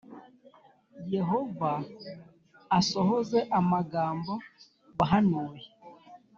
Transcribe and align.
Yehova 1.13 1.71
asohoze 2.79 3.39
amagambo 3.59 4.33
wahanuye 4.97 5.65